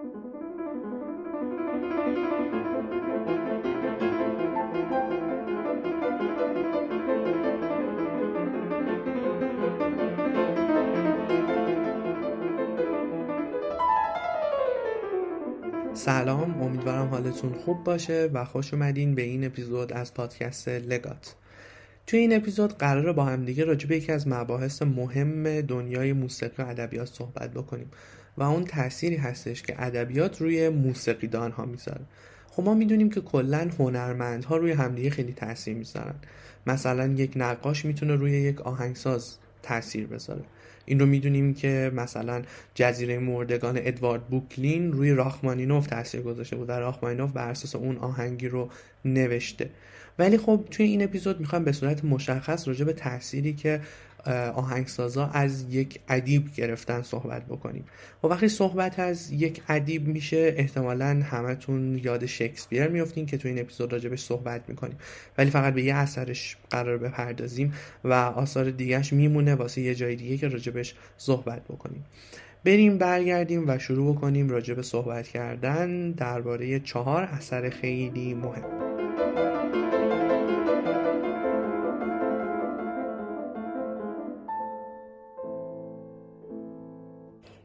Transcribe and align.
سلام 0.00 0.12
امیدوارم 16.62 17.08
حالتون 17.08 17.52
خوب 17.52 17.84
باشه 17.84 18.30
و 18.34 18.44
خوش 18.44 18.74
اومدین 18.74 19.14
به 19.14 19.22
این 19.22 19.44
اپیزود 19.44 19.92
از 19.92 20.14
پادکست 20.14 20.68
لگات. 20.68 21.34
توی 22.06 22.18
این 22.18 22.36
اپیزود 22.36 22.78
قراره 22.78 23.12
با 23.12 23.24
هم 23.24 23.44
دیگه 23.44 23.64
راجع 23.64 23.88
به 23.88 23.96
یکی 23.96 24.12
از 24.12 24.28
مباحث 24.28 24.82
مهم 24.82 25.60
دنیای 25.60 26.12
موسیقی 26.12 26.62
و 26.62 26.66
ادبیات 26.66 27.08
صحبت 27.08 27.50
بکنیم. 27.50 27.90
و 28.36 28.42
اون 28.42 28.64
تأثیری 28.64 29.16
هستش 29.16 29.62
که 29.62 29.74
ادبیات 29.82 30.40
روی 30.40 30.68
موسیقیدان 30.68 31.50
ها 31.50 31.64
می‌ذاره. 31.64 32.00
خب 32.50 32.62
ما 32.62 32.74
می‌دونیم 32.74 33.10
که 33.10 33.20
کلا 33.20 33.70
هنرمندها 33.78 34.56
روی 34.56 34.72
همدیگه 34.72 35.10
خیلی 35.10 35.32
تاثیر 35.32 35.76
می‌ذارن. 35.76 36.14
مثلا 36.66 37.06
یک 37.06 37.32
نقاش 37.36 37.84
می‌تونه 37.84 38.14
روی 38.14 38.32
یک 38.32 38.60
آهنگساز 38.60 39.36
تاثیر 39.62 40.06
بذاره. 40.06 40.42
این 40.86 41.00
رو 41.00 41.06
می‌دونیم 41.06 41.54
که 41.54 41.92
مثلا 41.94 42.42
جزیره 42.74 43.18
مردگان 43.18 43.78
ادوارد 43.82 44.26
بوکلین 44.26 44.92
روی 44.92 45.12
راخمانینوف 45.12 45.86
تاثیر 45.86 46.22
گذاشته 46.22 46.56
بود 46.56 46.68
و 46.68 46.72
راخمانینوف 46.72 47.32
بر 47.32 47.50
اساس 47.50 47.74
اون 47.74 47.96
آهنگی 47.96 48.48
رو 48.48 48.68
نوشته. 49.04 49.70
ولی 50.18 50.38
خب 50.38 50.64
توی 50.70 50.86
این 50.86 51.02
اپیزود 51.02 51.40
می‌خوام 51.40 51.64
به 51.64 51.72
صورت 51.72 52.04
مشخص 52.04 52.68
راجع 52.68 52.84
به 52.84 52.92
تأثیری 52.92 53.52
که 53.52 53.80
آهنگسازا 54.54 55.26
از 55.26 55.64
یک 55.70 56.00
ادیب 56.08 56.54
گرفتن 56.54 57.02
صحبت 57.02 57.46
بکنیم. 57.46 57.84
و 58.24 58.26
وقتی 58.26 58.48
صحبت 58.48 58.98
از 58.98 59.30
یک 59.30 59.62
ادیب 59.68 60.08
میشه 60.08 60.54
احتمالا 60.56 61.22
همتون 61.30 62.00
یاد 62.04 62.26
شکسپیر 62.26 62.88
میفتین 62.88 63.26
که 63.26 63.38
تو 63.38 63.48
این 63.48 63.60
اپیزود 63.60 63.92
راجبش 63.92 64.20
صحبت 64.20 64.68
می‌کنیم. 64.68 64.96
ولی 65.38 65.50
فقط 65.50 65.74
به 65.74 65.82
یه 65.82 65.94
اثرش 65.94 66.56
قرار 66.70 66.98
بپردازیم 66.98 67.74
و 68.04 68.12
آثار 68.12 68.70
دیگهش 68.70 69.12
میمونه 69.12 69.54
واسه 69.54 69.80
یه 69.80 69.94
جای 69.94 70.16
دیگه 70.16 70.36
که 70.36 70.48
راجبش 70.48 70.94
صحبت 71.16 71.64
بکنیم. 71.64 72.04
بریم 72.64 72.98
برگردیم 72.98 73.68
و 73.68 73.78
شروع 73.78 74.14
بکنیم 74.14 74.48
راجب 74.48 74.82
صحبت 74.82 75.28
کردن 75.28 76.10
درباره 76.10 76.80
چهار 76.80 77.22
اثر 77.22 77.70
خیلی 77.70 78.34
مهم. 78.34 78.89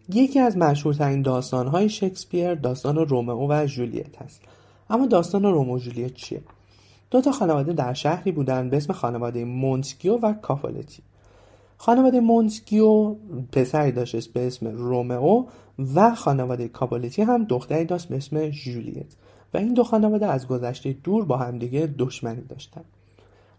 یکی 0.09 0.39
از 0.39 0.58
مشهورترین 0.58 1.22
داستانهای 1.22 1.89
شکسپیر 1.89 2.56
داستان 2.56 2.98
رومئو 2.98 3.48
و 3.50 3.66
جولیت 3.66 4.22
هست. 4.22 4.42
اما 4.89 5.06
داستان 5.06 5.44
رومئو 5.44 5.75
و 5.75 5.80
جولیت 5.80 6.14
چیه؟ 6.14 6.42
دو 7.12 7.22
تا 7.22 7.31
خانواده 7.31 7.73
در 7.73 7.94
شهری 7.94 8.31
بودن 8.31 8.70
به 8.70 8.78
اسم 8.78 8.94
خانواده 8.94 9.45
مونتگیو 9.45 10.17
و 10.17 10.34
کاپولتی. 10.34 11.03
خانواده 11.78 12.20
مونتگیو 12.20 13.16
پسری 13.52 13.92
داشت 13.92 14.34
به 14.34 14.47
اسم 14.47 14.67
رومئو 14.67 15.45
و 15.95 16.16
خانواده 16.16 16.67
کاپولتی 16.67 17.22
هم 17.22 17.44
دختری 17.44 17.86
داشت 17.86 18.08
به 18.08 18.17
اسم 18.17 18.50
جولیت. 18.50 19.16
و 19.53 19.58
این 19.58 19.73
دو 19.73 19.84
خانواده 19.84 20.28
از 20.28 20.47
گذشته 20.47 20.95
دور 21.03 21.25
با 21.25 21.38
همدیگه 21.38 21.94
دشمنی 22.00 22.42
داشتن 22.42 22.84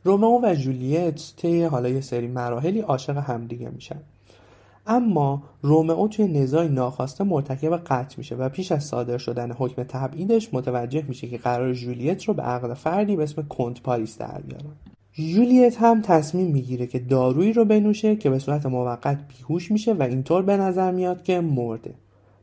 رومئو 0.04 0.40
و 0.42 0.54
جولیت 0.54 1.32
طی 1.36 1.62
حالا 1.62 1.88
یه 1.88 2.00
سری 2.00 2.26
مراحلی 2.26 2.80
عاشق 2.80 3.16
همدیگه 3.16 3.68
میشن. 3.68 4.00
اما 4.86 5.42
رومئو 5.62 6.08
توی 6.08 6.28
نزاعی 6.28 6.68
ناخواسته 6.68 7.24
مرتکب 7.24 7.76
قتل 7.76 8.14
میشه 8.18 8.34
و 8.34 8.48
پیش 8.48 8.72
از 8.72 8.84
صادر 8.84 9.18
شدن 9.18 9.52
حکم 9.52 9.82
تبعیدش 9.82 10.54
متوجه 10.54 11.04
میشه 11.08 11.28
که 11.28 11.38
قرار 11.38 11.72
جولیت 11.72 12.24
رو 12.24 12.34
به 12.34 12.42
عقد 12.42 12.74
فردی 12.74 13.16
به 13.16 13.22
اسم 13.22 13.42
کنت 13.42 13.82
پاریس 13.82 14.18
در 14.18 14.40
بیارن 14.46 14.76
جولیت 15.12 15.76
هم 15.76 16.02
تصمیم 16.02 16.52
می‌گیره 16.52 16.86
که 16.86 16.98
دارویی 16.98 17.52
رو 17.52 17.64
بنوشه 17.64 18.16
که 18.16 18.30
به 18.30 18.38
صورت 18.38 18.66
موقت 18.66 19.18
بیهوش 19.28 19.70
میشه 19.70 19.92
و 19.92 20.02
اینطور 20.02 20.42
به 20.42 20.56
نظر 20.56 20.90
میاد 20.90 21.22
که 21.22 21.40
مرده. 21.40 21.94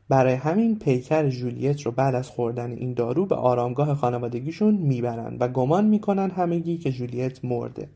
برای 0.08 0.34
همین 0.34 0.78
پیکر 0.78 1.28
جولیت 1.28 1.82
رو 1.82 1.90
بعد 1.90 2.14
از 2.14 2.30
خوردن 2.30 2.72
این 2.72 2.94
دارو 2.94 3.26
به 3.26 3.34
آرامگاه 3.34 3.94
خانوادگیشون 3.94 4.74
می‌برن 4.74 5.36
و 5.40 5.48
گمان 5.48 5.84
می‌کنن 5.84 6.30
همگی 6.30 6.78
که 6.78 6.92
جولیت 6.92 7.44
مرده. 7.44 7.88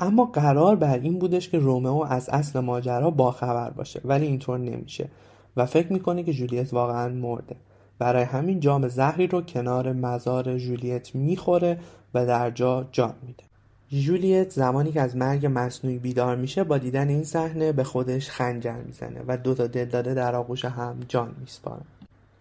اما 0.00 0.24
قرار 0.24 0.76
بر 0.76 0.98
این 0.98 1.18
بودش 1.18 1.48
که 1.48 1.58
رومئو 1.58 2.04
از 2.08 2.28
اصل 2.28 2.60
ماجرا 2.60 3.10
باخبر 3.10 3.70
باشه 3.70 4.00
ولی 4.04 4.26
اینطور 4.26 4.58
نمیشه 4.58 5.08
و 5.56 5.66
فکر 5.66 5.92
می‌کنه 5.92 6.22
که 6.22 6.32
جولیت 6.32 6.74
واقعا 6.74 7.08
مرده. 7.08 7.56
برای 7.98 8.22
همین 8.22 8.60
جام 8.60 8.88
زهری 8.88 9.26
رو 9.26 9.42
کنار 9.42 9.92
مزار 9.92 10.58
جولیت 10.58 11.14
می‌خوره 11.14 11.78
و 12.14 12.26
در 12.26 12.50
جا 12.50 12.88
جان 12.92 13.14
میده. 13.26 13.44
جولیت 13.88 14.50
زمانی 14.50 14.92
که 14.92 15.00
از 15.00 15.16
مرگ 15.16 15.50
مصنوعی 15.54 15.98
بیدار 15.98 16.36
میشه 16.36 16.64
با 16.64 16.78
دیدن 16.78 17.08
این 17.08 17.24
صحنه 17.24 17.72
به 17.72 17.84
خودش 17.84 18.30
خنجر 18.30 18.76
می‌زنه 18.86 19.20
و 19.28 19.36
دو 19.36 19.54
تا 19.54 19.66
دل 19.66 19.84
داده 19.84 20.14
در 20.14 20.34
آغوش 20.36 20.64
هم 20.64 20.96
جان 21.08 21.34
میسپارن 21.40 21.84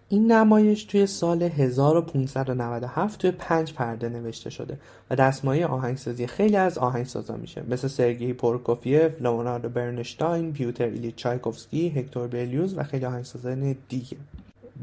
این 0.09 0.31
نمایش 0.31 0.84
توی 0.84 1.06
سال 1.06 1.44
1597 1.44 3.19
توی 3.19 3.31
پنج 3.31 3.73
پرده 3.73 4.09
نوشته 4.09 4.50
شده 4.50 4.78
و 5.09 5.16
دستمایه 5.16 5.68
آهنگسازی 5.68 6.28
خیلی 6.28 6.56
از 6.56 6.78
آهنگسازا 6.78 7.35
میشه. 7.35 7.63
مثل 7.69 7.88
سرگی 7.88 8.34
پورکوفیف، 8.34 9.22
لئوناردو 9.22 9.69
برنشتاین، 9.69 10.53
پیوتر 10.53 10.85
ایلی 10.85 11.12
چایکوفسکی، 11.12 11.90
هکتور 11.90 12.28
بلیوز 12.28 12.78
و 12.78 12.84
خیلی 12.84 13.06
آهنگسازان 13.06 13.75
دیگه. 13.90 14.18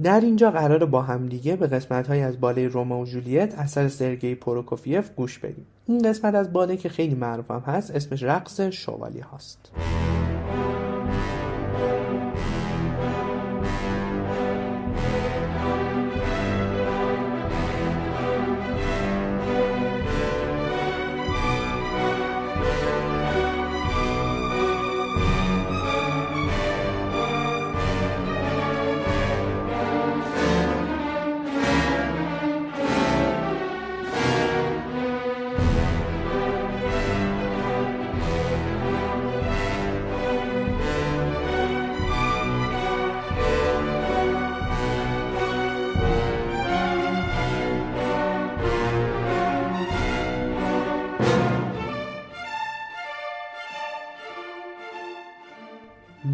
در 0.02 0.20
اینجا 0.20 0.50
قرار 0.50 0.86
با 0.86 1.02
هم 1.02 1.26
دیگه 1.26 1.56
به 1.56 1.66
قسمت 1.66 2.06
های 2.06 2.22
از 2.22 2.40
باله 2.40 2.68
روما 2.68 3.00
و 3.00 3.04
جولیت 3.04 3.58
اثر 3.58 3.88
سرگی 3.88 4.34
پوروکوفیف 4.34 5.10
گوش 5.16 5.38
بدیم. 5.38 5.66
این 5.86 5.98
قسمت 6.02 6.34
از 6.34 6.52
باله 6.52 6.76
که 6.76 6.88
خیلی 6.88 7.14
معروف 7.14 7.50
هم 7.50 7.62
هست 7.66 7.90
اسمش 7.90 8.22
رقص 8.22 8.60
شوالی 8.60 9.20
هاست 9.20 9.70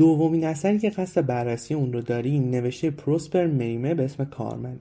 دومین 0.00 0.44
اثری 0.44 0.78
که 0.78 0.90
قصد 0.90 1.26
بررسی 1.26 1.74
اون 1.74 1.92
رو 1.92 2.00
داریم 2.00 2.50
نوشته 2.50 2.90
پروسپر 2.90 3.46
میمه 3.46 3.94
به 3.94 4.04
اسم 4.04 4.24
کارمن. 4.24 4.76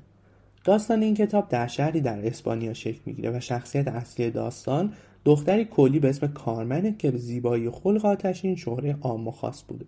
داستان 0.64 1.02
این 1.02 1.14
کتاب 1.14 1.50
در 1.50 1.68
شهری 1.68 2.02
در 2.02 2.28
اسپانیا 2.28 2.74
شکل 2.74 3.00
می‌گیره 3.06 3.38
و 3.38 3.40
شخصیت 3.40 3.88
اصلی 3.88 4.32
داستان 4.32 4.94
دختری 5.26 5.66
کلی 5.66 6.00
به 6.00 6.10
اسم 6.10 6.28
کارمنه 6.28 6.96
که 6.98 7.12
به 7.12 7.18
زیبایی 7.18 7.70
خلق 7.70 8.06
آتشین 8.06 8.56
شهره 8.56 8.98
عام 9.02 9.28
و 9.28 9.32
خاص 9.32 9.64
بوده. 9.68 9.86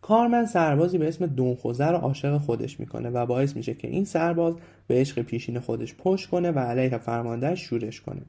کارمن 0.00 0.46
سربازی 0.46 0.98
به 0.98 1.08
اسم 1.08 1.26
دونخوزه 1.26 1.86
رو 1.86 1.96
عاشق 1.96 2.38
خودش 2.38 2.80
می‌کنه 2.80 3.10
و 3.10 3.26
باعث 3.26 3.56
میشه 3.56 3.74
که 3.74 3.88
این 3.88 4.04
سرباز 4.04 4.54
به 4.86 4.94
عشق 4.94 5.22
پیشین 5.22 5.60
خودش 5.60 5.94
پشت 5.94 6.30
کنه 6.30 6.50
و 6.50 6.58
علیه 6.58 6.98
فرماندهش 6.98 7.60
شورش 7.60 8.00
کنه 8.00 8.22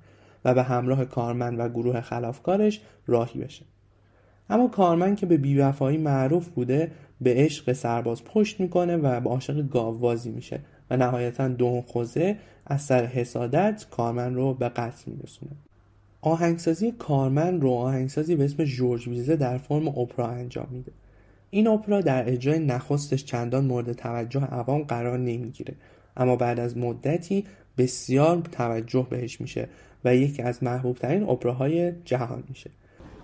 و 0.45 0.53
به 0.53 0.63
همراه 0.63 1.05
کارمن 1.05 1.57
و 1.57 1.69
گروه 1.69 2.01
خلافکارش 2.01 2.81
راهی 3.07 3.39
بشه. 3.39 3.65
اما 4.49 4.67
کارمن 4.67 5.15
که 5.15 5.25
به 5.25 5.37
بیوفایی 5.37 5.97
معروف 5.97 6.47
بوده 6.47 6.91
به 7.21 7.33
عشق 7.33 7.73
سرباز 7.73 8.23
پشت 8.23 8.59
می‌کنه 8.59 8.97
و 8.97 9.19
به 9.19 9.29
عاشق 9.29 9.69
گاووازی 9.69 10.29
میشه 10.29 10.59
و 10.89 10.97
نهایتا 10.97 11.47
دون 11.47 11.81
خوزه 11.81 12.37
از 12.65 12.81
سر 12.81 13.05
حسادت 13.05 13.85
کارمن 13.91 14.35
رو 14.35 14.53
به 14.53 14.69
قتل 14.69 15.11
میرسونه. 15.11 15.51
آهنگسازی 16.21 16.91
کارمن 16.91 17.61
رو 17.61 17.71
آهنگسازی 17.71 18.35
به 18.35 18.45
اسم 18.45 18.63
جورج 18.63 19.07
ویزه 19.07 19.35
در 19.35 19.57
فرم 19.57 19.87
اپرا 19.87 20.27
انجام 20.27 20.67
میده. 20.71 20.91
این 21.49 21.67
اپرا 21.67 22.01
در 22.01 22.29
اجرای 22.29 22.59
نخستش 22.59 23.25
چندان 23.25 23.65
مورد 23.65 23.93
توجه 23.93 24.45
عوام 24.45 24.83
قرار 24.83 25.19
نمی‌گیره 25.19 25.75
اما 26.17 26.35
بعد 26.35 26.59
از 26.59 26.77
مدتی 26.77 27.45
بسیار 27.77 28.41
توجه 28.51 29.07
بهش 29.09 29.41
میشه 29.41 29.69
و 30.05 30.15
یکی 30.15 30.41
از 30.41 30.63
محبوب 30.63 30.97
ترین 30.97 31.23
اپراهای 31.23 31.93
جهان 32.05 32.43
میشه. 32.49 32.69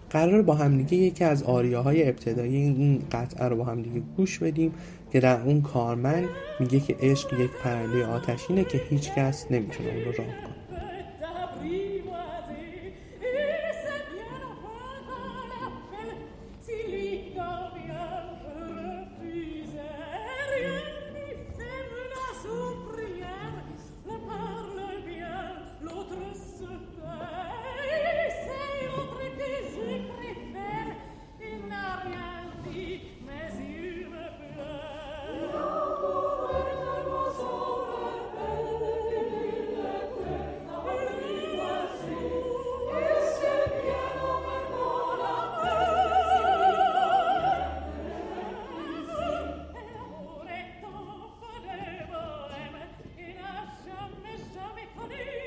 قرار 0.09 0.41
با 0.41 0.55
همدیگه 0.55 0.97
یکی 0.97 1.23
از 1.23 1.43
آریاهای 1.43 2.09
ابتدایی 2.09 2.55
این 2.55 3.03
قطعه 3.11 3.45
رو 3.47 3.55
با 3.55 3.63
همدیگه 3.63 3.99
گوش 4.17 4.39
بدیم 4.39 4.73
که 5.11 5.19
در 5.19 5.41
اون 5.41 5.61
کارمند 5.61 6.29
میگه 6.59 6.79
که 6.79 6.97
عشق 6.99 7.33
یک 7.33 7.57
پرنده 7.57 8.05
آتشینه 8.05 8.63
که 8.65 8.77
هیچ 8.89 9.11
کس 9.13 9.51
نمی‌تونه 9.51 9.89
اون 9.89 10.05
رو 10.05 10.11
راه 10.11 10.35
کنه. 10.43 10.58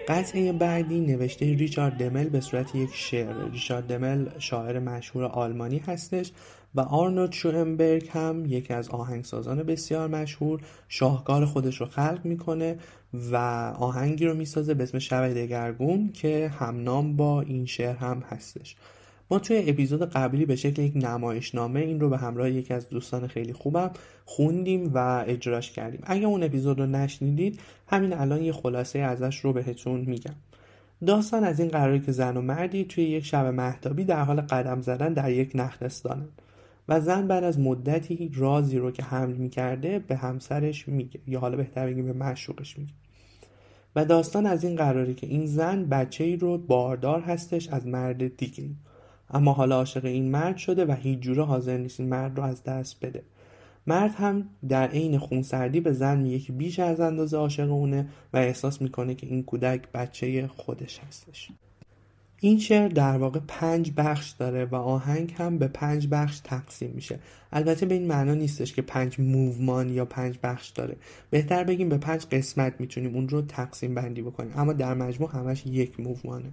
قطعه 0.08 0.52
بعدی 0.52 1.00
نوشته 1.00 1.54
ریچارد 1.54 1.94
دمل 1.94 2.28
به 2.28 2.40
صورت 2.40 2.74
یک 2.74 2.90
شعر. 2.94 3.50
ریچارد 3.52 3.86
دمل 3.86 4.28
شاعر 4.38 4.78
مشهور 4.78 5.24
آلمانی 5.24 5.78
هستش 5.78 6.32
و 6.74 6.80
آرنولد 6.80 7.32
شوئنبرگ 7.32 8.08
هم 8.12 8.46
یکی 8.46 8.74
از 8.74 8.88
آهنگسازان 8.88 9.62
بسیار 9.62 10.08
مشهور. 10.08 10.60
شاهکار 10.88 11.46
خودش 11.46 11.80
رو 11.80 11.86
خلق 11.86 12.20
می‌کنه 12.24 12.78
و 13.32 13.36
آهنگی 13.78 14.26
رو 14.26 14.34
می‌سازه 14.34 14.74
به 14.74 14.82
اسم 14.82 14.98
شب 14.98 15.28
دگرگون 15.34 16.10
که 16.12 16.48
همنام 16.58 17.16
با 17.16 17.40
این 17.40 17.66
شعر 17.66 17.96
هم 17.96 18.22
هستش. 18.30 18.76
ما 19.32 19.38
توی 19.38 19.64
اپیزود 19.66 20.10
قبلی 20.10 20.46
به 20.46 20.56
شکل 20.56 20.82
یک 20.82 20.92
نمایشنامه 20.96 21.80
این 21.80 22.00
رو 22.00 22.08
به 22.08 22.18
همراه 22.18 22.50
یکی 22.50 22.74
از 22.74 22.88
دوستان 22.88 23.26
خیلی 23.26 23.52
خوبم 23.52 23.90
خوندیم 24.24 24.90
و 24.94 25.24
اجراش 25.26 25.72
کردیم. 25.72 26.00
اگه 26.04 26.26
اون 26.26 26.42
اپیزود 26.42 26.80
رو 26.80 26.86
نشنیدید 26.86 27.60
همین 27.88 28.12
الان 28.12 28.42
یه 28.42 28.52
خلاصه 28.52 28.98
ازش 28.98 29.40
رو 29.40 29.52
بهتون 29.52 30.00
میگم. 30.00 30.34
داستان 31.06 31.44
از 31.44 31.60
این 31.60 31.68
قراره 31.68 32.00
که 32.00 32.12
زن 32.12 32.36
و 32.36 32.40
مردی 32.40 32.84
توی 32.84 33.04
یک 33.04 33.24
شب 33.24 33.46
مهتابی 33.46 34.04
در 34.04 34.24
حال 34.24 34.40
قدم 34.40 34.80
زدن 34.80 35.12
در 35.12 35.30
یک 35.30 35.52
نخلستانن 35.54 36.28
و 36.88 37.00
زن 37.00 37.26
بعد 37.26 37.44
از 37.44 37.58
مدتی 37.58 38.30
رازی 38.34 38.78
رو 38.78 38.90
که 38.90 39.02
حمل 39.02 39.32
می‌کرده 39.32 39.98
به 39.98 40.16
همسرش 40.16 40.88
میگه 40.88 41.20
یا 41.26 41.40
حالا 41.40 41.56
بهتر 41.56 41.86
بگیم 41.86 42.06
به 42.06 42.12
معشوقش 42.12 42.78
میگه. 42.78 42.92
و 43.96 44.04
داستان 44.04 44.46
از 44.46 44.64
این 44.64 44.76
قراره 44.76 45.14
که 45.14 45.26
این 45.26 45.46
زن 45.46 45.84
بچه 45.84 46.24
ای 46.24 46.36
رو 46.36 46.58
باردار 46.58 47.20
هستش 47.20 47.68
از 47.68 47.86
مرد 47.86 48.36
دیگه 48.36 48.64
اما 49.32 49.52
حالا 49.52 49.76
عاشق 49.76 50.04
این 50.04 50.30
مرد 50.30 50.56
شده 50.56 50.84
و 50.84 50.92
هیچ 50.92 51.18
جوره 51.18 51.44
حاضر 51.44 51.76
نیست 51.76 52.00
این 52.00 52.08
مرد 52.08 52.38
رو 52.38 52.44
از 52.44 52.64
دست 52.64 53.06
بده. 53.06 53.22
مرد 53.86 54.14
هم 54.14 54.48
در 54.68 54.88
عین 54.88 55.18
خونسردی 55.18 55.80
به 55.80 55.92
زن 55.92 56.18
میگه 56.18 56.38
که 56.38 56.52
بیش 56.52 56.78
از 56.78 57.00
اندازه 57.00 57.36
عاشق 57.36 57.70
اونه 57.70 58.08
و 58.32 58.36
احساس 58.36 58.82
می‌کنه 58.82 59.14
که 59.14 59.26
این 59.26 59.42
کودک 59.42 59.92
بچه 59.94 60.46
خودش 60.46 61.00
هستش. 61.08 61.48
این 62.40 62.58
شعر 62.58 62.88
در 62.88 63.18
واقع 63.18 63.40
پنج 63.48 63.92
بخش 63.96 64.30
داره 64.30 64.64
و 64.64 64.74
آهنگ 64.74 65.34
هم 65.38 65.58
به 65.58 65.68
پنج 65.68 66.08
بخش 66.10 66.40
تقسیم 66.44 66.90
میشه. 66.94 67.18
البته 67.52 67.86
به 67.86 67.94
این 67.94 68.06
معنا 68.06 68.34
نیستش 68.34 68.72
که 68.72 68.82
پنج 68.82 69.20
موومان 69.20 69.90
یا 69.90 70.04
پنج 70.04 70.38
بخش 70.42 70.68
داره. 70.68 70.96
بهتر 71.30 71.64
بگیم 71.64 71.88
به 71.88 71.98
پنج 71.98 72.26
قسمت 72.26 72.74
می‌تونیم 72.78 73.14
اون 73.14 73.28
رو 73.28 73.42
تقسیم 73.42 73.94
بندی 73.94 74.22
بکنیم. 74.22 74.52
اما 74.56 74.72
در 74.72 74.94
مجموع 74.94 75.30
همش 75.30 75.66
یک 75.66 76.00
موومانه. 76.00 76.50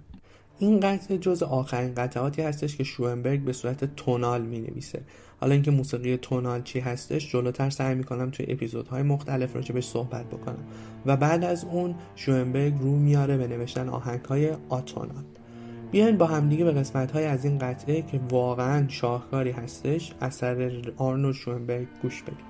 این 0.60 0.80
قطعه 0.80 1.18
جز 1.18 1.42
آخرین 1.42 1.94
قطعاتی 1.94 2.42
هستش 2.42 2.76
که 2.76 2.84
شوئنبرگ 2.84 3.40
به 3.40 3.52
صورت 3.52 3.96
تونال 3.96 4.42
می 4.42 4.60
نویسه 4.60 5.02
حالا 5.40 5.52
اینکه 5.52 5.70
موسیقی 5.70 6.16
تونال 6.16 6.62
چی 6.62 6.80
هستش 6.80 7.32
جلوتر 7.32 7.70
سعی 7.70 7.94
می‌کنم 7.94 8.30
توی 8.30 8.46
اپیزودهای 8.48 9.02
مختلف 9.02 9.56
راجبش 9.56 9.86
صحبت 9.86 10.26
بکنم. 10.26 10.64
و 11.06 11.16
بعد 11.16 11.44
از 11.44 11.64
اون 11.64 11.94
شوئنبرگ 12.16 12.74
رو 12.80 12.96
میاره 12.96 13.36
به 13.36 13.46
نوشتن 13.46 13.88
آهنگهای 13.88 14.50
آتونال. 14.68 15.24
بیاین 15.90 16.16
با 16.16 16.26
همدیگه 16.26 16.64
به 16.64 16.72
قسمت 16.72 17.12
های 17.12 17.24
از 17.24 17.44
این 17.44 17.58
قطعه 17.58 18.02
که 18.02 18.20
واقعا 18.30 18.88
شاهکاری 18.88 19.50
هستش 19.50 20.14
اثر 20.20 20.82
آرنولد 20.96 21.34
شوئنبرگ 21.34 21.86
گوش 22.02 22.22
بدیم. 22.22 22.49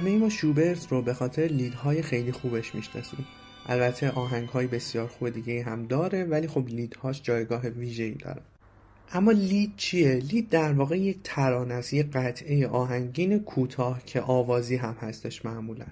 همه 0.00 0.16
ما 0.16 0.28
شوبرت 0.28 0.88
رو 0.88 1.02
به 1.02 1.14
خاطر 1.14 1.42
لیدهای 1.42 2.02
خیلی 2.02 2.32
خوبش 2.32 2.74
می‌شناسیم. 2.74 3.26
البته 3.66 4.10
آهنگهای 4.10 4.66
بسیار 4.66 5.06
خوب 5.06 5.30
دیگه 5.30 5.62
هم 5.62 5.86
داره 5.86 6.24
ولی 6.24 6.48
خب 6.48 6.68
لیدهاش 6.68 7.22
جایگاه 7.22 7.66
ویژه‌ای 7.66 8.14
داره. 8.14 8.42
اما 9.12 9.32
لید 9.32 9.72
چیه؟ 9.76 10.14
لید 10.14 10.48
در 10.48 10.72
واقع 10.72 10.98
یک 10.98 11.18
ترانه 11.24 11.74
است 11.74 11.92
یک 11.92 12.10
قطعه 12.12 12.68
آهنگین 12.68 13.38
کوتاه 13.38 14.02
که 14.06 14.20
آوازی 14.20 14.76
هم 14.76 14.96
هستش 15.00 15.44
معمولا. 15.44 15.86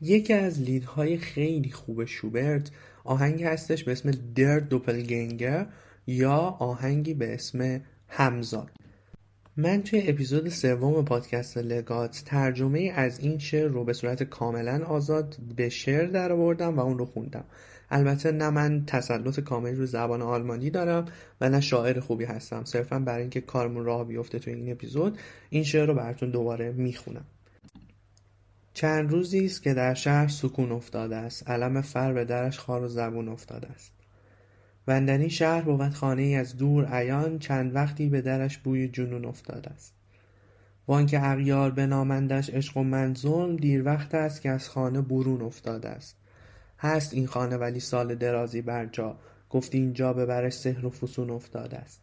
یکی 0.00 0.32
از 0.32 0.60
لیدهای 0.60 1.18
خیلی 1.18 1.70
خوب 1.70 2.04
شوبرت 2.04 2.70
آهنگی 3.04 3.44
هستش 3.44 3.84
به 3.84 3.92
اسم 3.92 4.10
در 4.10 4.58
دوپلگنگر 4.58 5.66
یا 6.06 6.36
آهنگی 6.58 7.14
به 7.14 7.34
اسم 7.34 7.80
همزاد. 8.08 8.70
من 9.58 9.82
توی 9.82 10.02
اپیزود 10.06 10.48
سوم 10.48 11.04
پادکست 11.04 11.58
لگات 11.58 12.22
ترجمه 12.26 12.92
از 12.96 13.20
این 13.20 13.38
شعر 13.38 13.68
رو 13.68 13.84
به 13.84 13.92
صورت 13.92 14.22
کاملا 14.22 14.84
آزاد 14.84 15.36
به 15.56 15.68
شعر 15.68 16.06
در 16.06 16.32
آوردم 16.32 16.76
و 16.76 16.80
اون 16.80 16.98
رو 16.98 17.04
خوندم. 17.04 17.44
البته 17.90 18.32
نه 18.32 18.50
من 18.50 18.84
تسلط 18.86 19.40
کاملی 19.40 19.74
رو 19.74 19.86
زبان 19.86 20.22
آلمانی 20.22 20.70
دارم 20.70 21.04
و 21.40 21.48
نه 21.48 21.60
شاعر 21.60 22.00
خوبی 22.00 22.24
هستم. 22.24 22.64
صرفا 22.64 22.98
برای 22.98 23.20
اینکه 23.20 23.40
کارمون 23.40 23.84
راه 23.84 24.04
بیفته 24.04 24.38
توی 24.38 24.52
این 24.52 24.72
اپیزود 24.72 25.18
این 25.50 25.64
شعر 25.64 25.86
رو 25.86 25.94
براتون 25.94 26.30
دوباره 26.30 26.72
می‌خونم. 26.72 27.24
چند 28.74 29.10
روزی 29.10 29.44
است 29.44 29.62
که 29.62 29.74
در 29.74 29.94
شهر 29.94 30.28
سکون 30.28 30.72
افتاده 30.72 31.16
است. 31.16 31.50
علم 31.50 31.80
فر 31.80 32.12
به 32.12 32.24
درش 32.24 32.58
خار 32.58 32.82
و 32.82 32.88
زبون 32.88 33.28
افتاده 33.28 33.66
است. 33.68 33.92
وندنی 34.88 35.30
شهر 35.30 35.62
بود 35.62 35.94
خانه 35.94 36.22
ای 36.22 36.34
از 36.34 36.56
دور 36.56 36.84
عیان 36.84 37.38
چند 37.38 37.74
وقتی 37.74 38.08
به 38.08 38.20
درش 38.20 38.58
بوی 38.58 38.88
جنون 38.88 39.24
افتاده 39.24 39.70
است. 39.70 39.94
وانکه 40.88 41.26
اغیار 41.26 41.70
بنامندش 41.70 42.50
عشق 42.50 42.76
و 42.76 42.82
من 42.82 43.14
ظلم 43.14 43.56
دیر 43.56 43.84
وقت 43.84 44.14
است 44.14 44.42
که 44.42 44.50
از 44.50 44.68
خانه 44.68 45.00
برون 45.00 45.42
افتاده 45.42 45.88
است. 45.88 46.16
هست 46.78 47.14
این 47.14 47.26
خانه 47.26 47.56
ولی 47.56 47.80
سال 47.80 48.14
درازی 48.14 48.62
بر 48.62 48.86
جا. 48.86 49.18
گفتی 49.50 49.78
اینجا 49.78 50.12
به 50.12 50.26
برش 50.26 50.52
سحر 50.52 50.86
و 50.86 50.90
فسون 50.90 51.30
افتاده 51.30 51.76
است. 51.76 52.00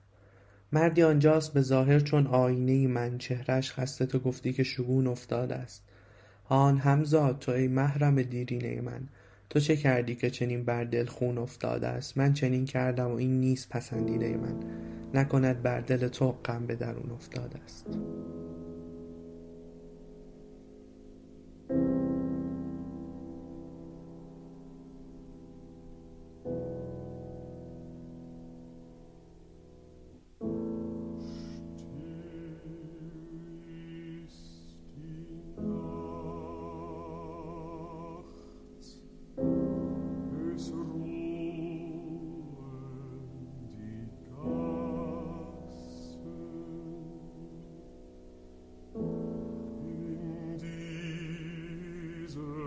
مردی 0.72 1.04
آنجاست 1.04 1.54
به 1.54 1.62
ظاهر 1.62 2.00
چون 2.00 2.28
آینه 2.28 2.88
من. 2.88 3.18
چهرش 3.18 3.72
خسته 3.72 4.06
تو 4.06 4.20
گفتی 4.20 4.54
که 4.54 4.64
شگون 4.64 5.08
افتاده 5.08 5.56
است. 5.56 5.84
آن 6.46 6.78
همزاد 6.78 7.40
تو 7.40 7.52
ای 7.52 7.68
محرم 7.68 8.22
دیرینه 8.22 8.82
من. 8.82 9.10
تو 9.54 9.60
چه 9.60 9.76
کردی 9.76 10.16
که 10.16 10.30
چنین 10.30 10.66
بر 10.66 10.84
دل 10.84 11.06
خون 11.06 11.38
افتاده 11.38 11.88
است؟ 11.88 12.18
من 12.18 12.34
چنین 12.34 12.66
کردم 12.66 13.12
و 13.12 13.16
این 13.16 13.40
نیست 13.40 13.70
پسندیده 13.70 14.38
من. 14.38 14.60
نکند 15.14 15.62
بر 15.62 15.82
دل 15.82 16.08
تو 16.08 16.32
غم 16.32 16.66
به 16.66 16.76
درون 16.76 17.12
افتاده 17.12 17.60
است. 17.60 17.88
Jesus. 52.34 52.63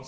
خب 0.00 0.06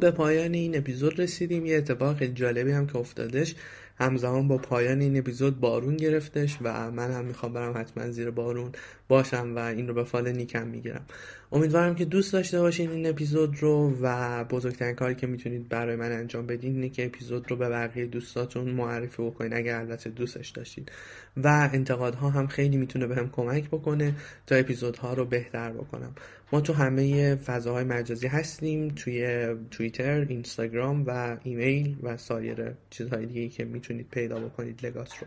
به 0.00 0.10
پایان 0.10 0.54
این 0.54 0.78
اپیزود 0.78 1.20
رسیدیم. 1.20 1.66
یه 1.66 1.76
اتفاق 1.76 2.24
جالبی 2.24 2.70
هم 2.70 2.86
که 2.86 2.96
افتادش. 2.96 3.54
همزمان 3.98 4.48
با 4.48 4.58
پایان 4.58 5.00
این 5.00 5.18
اپیزود 5.18 5.60
بارون 5.60 5.96
گرفتش 5.96 6.58
و 6.62 6.90
من 6.90 7.10
هم 7.10 7.24
می‌خوام 7.24 7.52
برم 7.52 7.78
حتما 7.78 8.10
زیر 8.10 8.30
بارون. 8.30 8.72
باشم 9.08 9.52
و 9.56 9.58
این 9.58 9.88
رو 9.88 9.94
به 9.94 10.04
فال 10.04 10.32
نیکم 10.32 10.66
می‌گیرم. 10.66 11.06
امیدوارم 11.52 11.94
که 11.94 12.04
دوست 12.04 12.32
داشته 12.32 12.60
باشین 12.60 12.90
این 12.90 13.06
اپیزود 13.06 13.62
رو 13.62 13.98
و 14.02 14.44
بزرگترین 14.44 14.94
کاری 14.94 15.14
که 15.14 15.26
می‌تونید 15.26 15.68
برای 15.68 15.96
من 15.96 16.12
انجام 16.12 16.46
بدین 16.46 16.74
اینه 16.74 16.88
که 16.88 17.06
اپیزود 17.06 17.50
رو 17.50 17.56
به 17.56 17.68
بقیه 17.68 18.06
دوستاتون 18.06 18.70
معرفی 18.70 19.22
بکنین 19.22 19.54
اگر 19.54 19.78
البته 19.78 20.10
دوستش 20.10 20.48
داشتید. 20.48 20.92
و 21.36 21.70
انتقادها 21.72 22.30
هم 22.30 22.46
خیلی 22.46 22.76
می‌تونه 22.76 23.06
بهم 23.06 23.30
کمک 23.30 23.68
بکنه 23.68 24.14
تا 24.46 24.54
اپیزودها 24.54 25.14
رو 25.14 25.24
بهتر 25.24 25.72
بکنم. 25.72 26.14
ما 26.52 26.60
تو 26.60 26.72
همه 26.72 27.34
فضاهای 27.34 27.84
مجازی 27.84 28.26
هستیم 28.26 28.88
توی 28.88 29.46
توییتر، 29.70 30.26
اینستاگرام 30.28 31.04
و 31.06 31.36
ایمیل 31.42 31.96
و 32.02 32.16
سایر 32.16 32.72
چیزهای 32.90 33.26
دیگه 33.26 33.48
که 33.48 33.64
می‌تونید 33.64 34.06
پیدا 34.10 34.38
بکنید 34.38 34.86
لگاس 34.86 35.10
رو. 35.20 35.26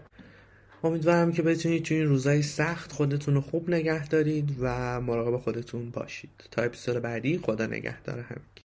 امیدوارم 0.84 1.32
که 1.32 1.42
بتونید 1.42 1.84
تو 1.84 1.94
این 1.94 2.06
روزهای 2.06 2.42
سخت 2.42 2.92
خودتون 2.92 3.34
رو 3.34 3.42
خوب 3.42 3.70
نگه 3.70 4.08
دارید 4.08 4.56
و 4.60 5.02
مراقب 5.02 5.38
خودتون 5.38 5.90
باشید. 5.90 6.30
تا 6.52 6.62
اپیزود 6.62 7.02
بعدی 7.02 7.38
خدا 7.38 7.66
نگهدار 7.66 8.20
همگی. 8.20 8.69